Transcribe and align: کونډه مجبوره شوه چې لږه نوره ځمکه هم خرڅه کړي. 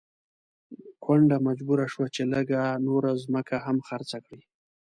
کونډه 1.03 1.37
مجبوره 1.47 1.85
شوه 1.93 2.07
چې 2.15 2.21
لږه 2.33 2.61
نوره 2.87 3.11
ځمکه 3.23 3.55
هم 3.65 3.77
خرڅه 3.87 4.17
کړي. 4.27 4.45